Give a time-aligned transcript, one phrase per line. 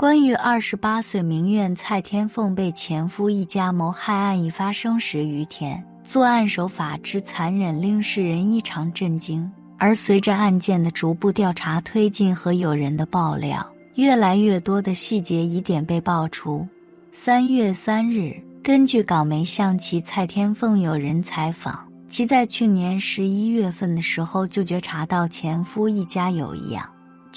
[0.00, 9.50] 关于二十八岁名媛蔡天凤被前夫一家谋害案已发生十余天，作案手法之残忍令世人异常震惊。
[9.76, 16.64] 而随着案件的逐步调查推进和有人的爆料，越来越多的细节疑点被爆出。
[17.10, 26.88] 三月三日，根据港媒向其蔡天凤有人采访，其在去年十一月份的时候就觉察到前夫一家有异样。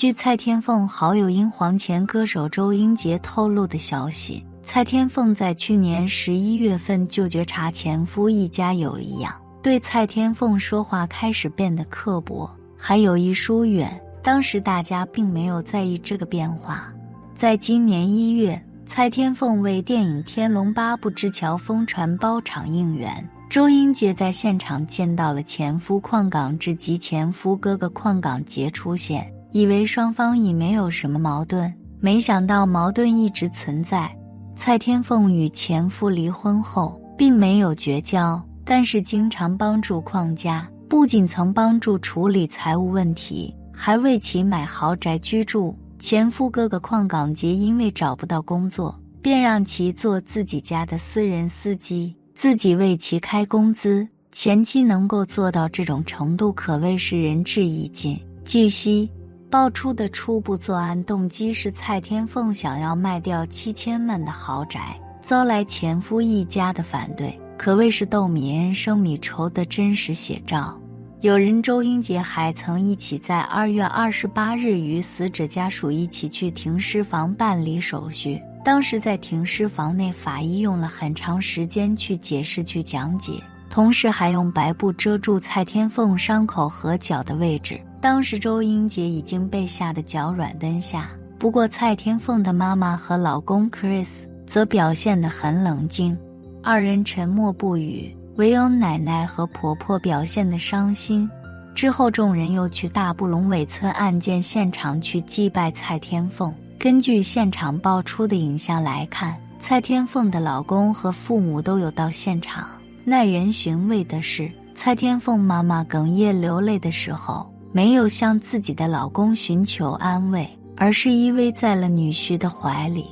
[0.02, 14.02] 据蔡天凤好友英皇前歌手周英杰透露的消息，蔡天凤在去年十一月份就觉察前夫一家有异样，对蔡天凤说话开始变得刻薄，还有意疏远。
[14.24, 16.92] 当时大家并没有在意这个变化。
[17.36, 29.32] 在今年一月，蔡天凤为电影《天龙八部》之乔峰传包场应援，周英杰在现场见到了前夫邝港志及前夫哥哥邝港杰出现。
[29.52, 34.10] 以为双方已没有什么矛盾，没想到矛盾一直存在。
[34.56, 45.78] 蔡天凤与前夫离婚后，并没有绝交，但是经常帮助邝家，不仅曾帮助处理财务问题，还为其买豪宅居住。
[46.00, 54.08] 前夫哥哥邝港杰因为找不到工作，便让其做自己家的私人司机，自己为其开工资。
[54.32, 58.18] 前妻能够做到这种程度，可谓是仁至义尽。
[58.46, 59.10] 据悉。
[59.52, 70.80] 爆出的初步作案动机是蔡天凤想要卖掉七千万的豪宅，遭来前夫一家的反对，可谓是斗米恩生米仇的真实写照。
[71.20, 83.34] 有人周英杰还曾一起在二月二十八日与死者家属一起去停尸房办理手续，当时在停尸房内，法医用了很长时间去解释、去讲解，
[83.70, 87.78] 同时还用白布遮住蔡天凤伤口和脚的位置。
[88.02, 94.08] 当时周英杰已经被吓得脚软蹲下，不过蔡天凤的妈妈和老公 Chris
[94.48, 96.18] 则表现得很冷静，
[96.64, 101.30] 二人沉默不语，唯有奶奶和婆婆表现得伤心。
[101.76, 106.52] 之后，众人又去大布龙尾村案件现场去祭拜蔡天凤。
[106.80, 112.68] 根据现场爆出的影像来看，蔡天凤的老公和父母都有到现场。
[113.04, 117.51] 耐人寻味的是，蔡天凤妈妈哽咽流泪的时候。
[117.74, 123.06] 没有向自己的老公寻求安慰，而是依偎在了女婿的怀里。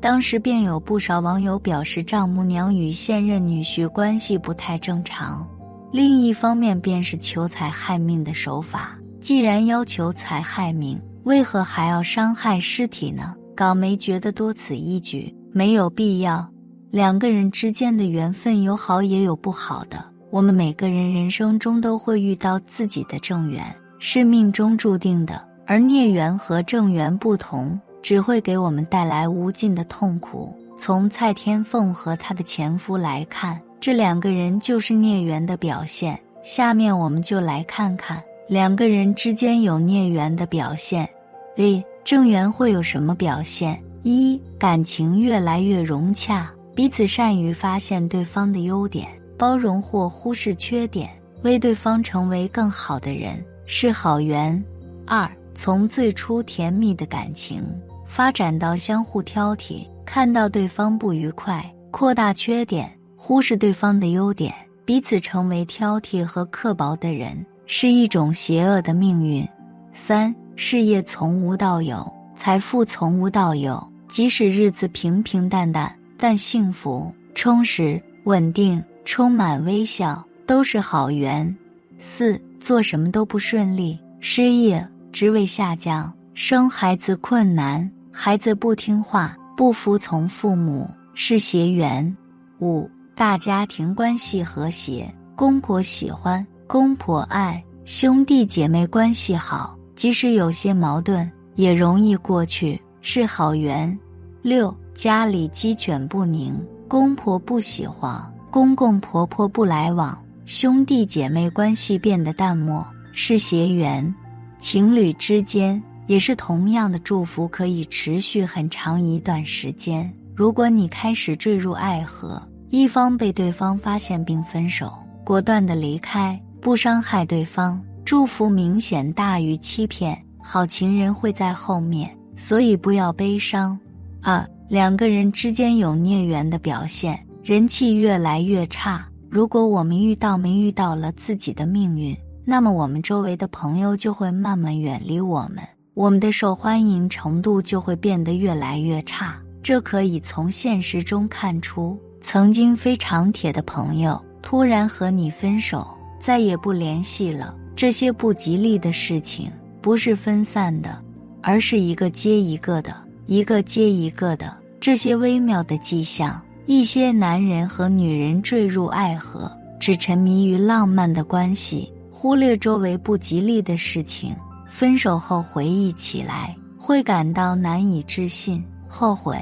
[0.00, 5.46] 当时便有不少网友表示，丈母娘与现任女婿关系不太正常。
[5.92, 8.96] 另一方面，便是求财害命的手法。
[9.20, 13.34] 既然要求财害命，为何还要伤害尸体呢？
[13.56, 16.46] 港媒觉得多此一举，没有必要。
[16.90, 23.64] 两个人之间的缘分有好也有不好的，我们每个人人生中都会遇到自己的正缘。
[23.98, 30.54] 是命中注定的，而孽缘和正缘不同，只会给我们带来无尽的痛苦。
[30.78, 36.18] 从蔡天凤和她的前夫来看，这两个人就是孽缘的表现。
[36.42, 41.08] 下面我们就来看看两个人之间有孽缘的表现。
[41.56, 43.82] 一正缘会有什么表现？
[44.02, 51.10] 一感情越来越融洽，彼此善于发现对方的优点，包容或忽视缺点，
[51.42, 53.42] 为对方成为更好的人。
[53.66, 54.62] 是好缘。
[55.06, 57.64] 二，从最初甜蜜的感情
[58.06, 69.46] 发展到相互挑剔，看到对方不愉快，扩大缺点，忽视对方的优点，彼此成为挑剔和刻薄的人，是一种邪恶的命运。
[69.92, 81.56] 三，事业从无到有，财富从无到有，即使日子平平淡淡，但幸福、充实、稳定，充满微笑，都是好缘。
[81.98, 82.40] 四。
[82.66, 92.16] 做什么都不顺利，失业，职位下降，生孩子困难，孩子不听话，不服从父母，是邪缘。
[92.58, 103.96] 五大家庭关系和谐，公婆喜欢，公婆爱，兄弟姐妹关系好，即使有些矛盾也容易过去，是好缘。
[104.42, 108.20] 六家里鸡犬不宁，公婆不喜欢，
[108.50, 110.20] 公公婆婆不来往。
[110.46, 114.14] 兄弟姐妹关系变得淡漠是邪缘，
[114.60, 120.08] 情侣之间也是同样的祝福，可以持续很长一段时间。
[120.36, 124.92] 如果你开始坠入爱河，一方被对方发现并分手，
[125.24, 133.76] 果断的离开，不伤害对方，祝福明显大于欺骗，好情人会在后面，所以不要悲伤。
[134.22, 139.04] 二两个人之间有孽缘的表现，人气越来越差。
[139.28, 145.62] 如果我们遇到没遇到了自己的命运，那么我们周围的朋友就会慢慢远离我们。
[145.94, 149.36] 我们的受欢迎程度就会变得越来越差。
[149.62, 151.98] 这可以从现实中看出。
[152.20, 155.86] 曾经非常铁的朋友突然和你分手，
[156.18, 157.54] 再也不联系了。
[157.74, 159.50] 这些不吉利的事情
[159.80, 161.00] 不是分散的，
[161.40, 162.94] 而是一个接一个的，
[163.26, 164.56] 一个接一个的。
[164.80, 174.34] 这些微妙的迹象，一些男人和女人坠入爱河，只沉迷于浪漫的关系，忽略周围不吉利的事情。
[174.68, 179.40] 分手后回忆起来，会感到难以置信、后悔，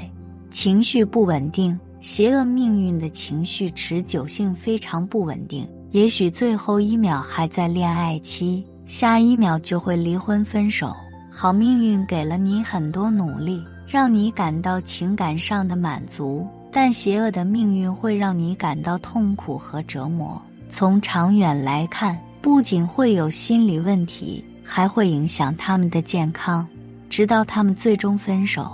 [0.51, 1.77] 情绪不稳定。
[1.99, 10.95] 邪恶命运的情绪持久性非常不稳定，也许最后一秒还在恋爱期，下一秒就会离婚分手。
[11.31, 20.41] 好命运给了你很多努力，让你感到情感上的满足，但邪恶的命运会让你感到痛苦和折磨。
[20.69, 26.67] 从长远来看，不仅会有心理问题，还会影响他们的健康，
[27.07, 28.69] 直到他们最终分手。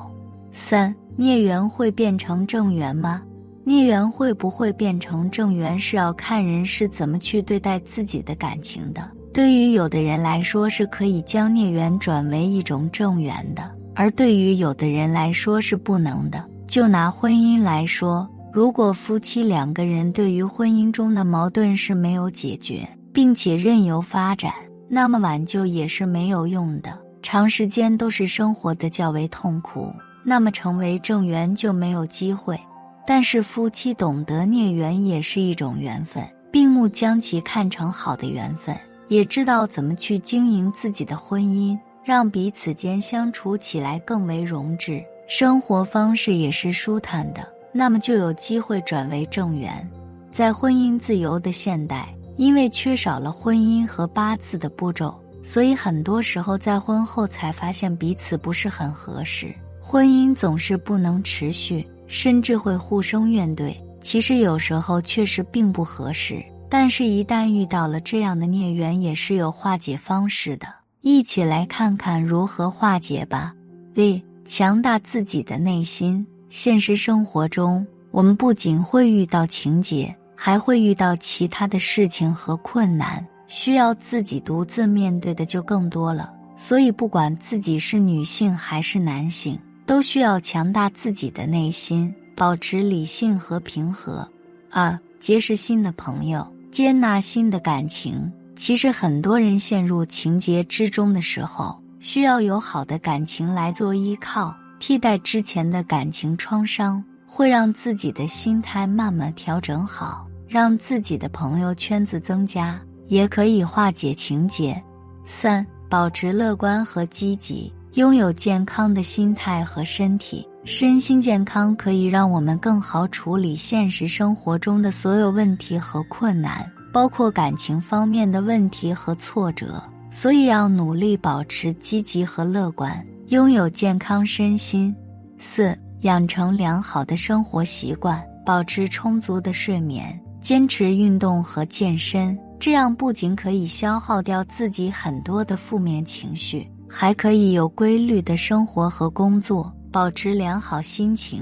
[0.52, 0.92] 三。
[1.16, 3.22] 孽缘会变成正缘吗？
[3.64, 9.08] 孽缘会不会变成正缘，是要看人是怎么去对待自己的感情的。
[9.32, 13.62] 对于有的人来说，是可以将孽缘转为一种正缘的；
[13.94, 16.44] 而对于有的人来说是不能的。
[16.72, 24.54] 就拿婚姻来说，如果夫妻两个人对于婚姻中的矛盾是没有解决，并且任由发展，
[24.88, 29.94] 那么挽救也是没有用的，长时间都是生活的较为痛苦。
[30.24, 32.58] 那么成为正缘就没有机会，
[33.06, 38.74] 但是夫妻懂得孽缘也是一种缘分，并目将其看成好的缘分，
[39.10, 49.90] 也知道怎么去经营自己的婚姻，让彼此间相处起来更为融洽，生活方式也是舒坦的，那么就有机会转为正缘。
[50.30, 59.56] 在婚姻自由的现代，因为缺少了婚姻和八字的步骤，所以很多时候在婚后才发现彼此不是很合适。
[59.80, 63.74] 婚姻总是不能持续，甚至会互生怨怼。
[64.02, 70.68] 其实有时候确实并不合适，但是，一旦遇到了这样的孽缘，也是有化解方式的。
[71.00, 73.54] 一起来看看如何化解吧。
[73.94, 74.22] D.
[74.46, 76.26] 强大自己的内心。
[76.50, 86.32] 现实生活中，我们不仅会遇到情节，还会遇到其他的事情和困难，需要自己独自面对的就更多了。
[86.58, 89.60] 所以，不管自己是女性还是男性。
[89.84, 94.26] 都需要强大自己的内心，保持理性和平和。
[94.70, 98.32] 二、结识新的朋友，接纳新的感情。
[98.56, 114.82] 其实很多人陷入情结之中的时候，需要有好的感情来做依靠，替代之前的感情创伤，会让自己的心态慢慢调整好，让自己的朋友圈子增加，也可以化解情结。
[115.26, 117.72] 三、保持乐观和积极。
[117.96, 129.84] 拥有健康的心态和身体，身心健康可以让我们更好处理现实生活中的所有问题和困难，包括感情方面的问题和挫折。
[130.12, 134.94] 所以要努力保持积极和乐观，拥有健康身心。
[135.40, 146.70] 四、养成良好的生活习惯，保持充足的睡眠，坚持运动和健身，这样不仅可以消耗掉自己很多的负面情绪。
[146.94, 151.42] 还可以有规律的生活和工作，保持良好心情。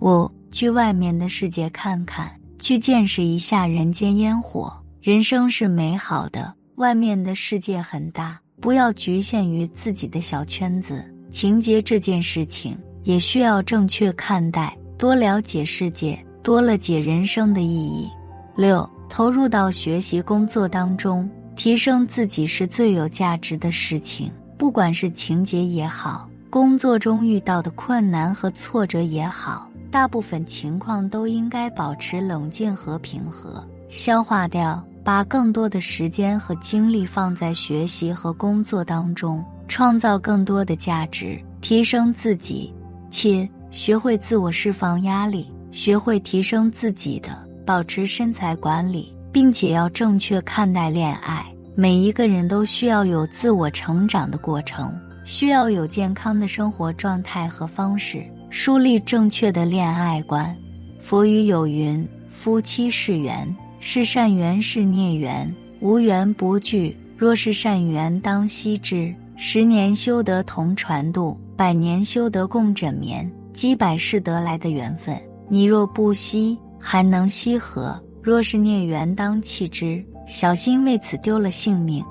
[0.00, 4.72] 五，去外面的世界看看，去见识一下人间烟火。
[5.02, 11.02] 人生是美好的，外面的世界很大，不要局限于自己的小圈子。
[11.30, 18.10] 情节这件事情也需要正确看待，多了解世界，多了解人生的意义。
[18.54, 24.30] 六，投入到学习工作当中，提升自己是最有价值的事情。
[24.58, 42.74] 不管是情节也好，工作中遇到的困难和挫折也好，大部分情况都应该保持冷静和平和，消化掉，把更多的时间和精力放在学习和工作当中，创造更多的价值，提升自己。
[43.08, 47.30] 七，学会自我释放压力，学会提升自己的，
[47.64, 51.46] 保持身材管理，并且要正确看待恋爱。
[51.76, 54.92] 每一个人都需要有自我成长的过程，
[55.24, 60.52] 需要有健康的生活状态和方式，树立正确的恋爱观。
[61.00, 63.56] 佛语有云：“夫妻是缘，
[63.88, 66.94] 是善缘是孽缘，无缘不聚。
[67.16, 69.14] 若是善缘，当惜之。
[69.36, 73.30] 十年修得同船渡，百年修得共枕眠。
[73.52, 75.16] 积百世得来的缘分，
[75.48, 77.96] 你若不惜，还能惜何？
[78.20, 82.04] 若是孽缘，当弃之。”小心为此丢了性命。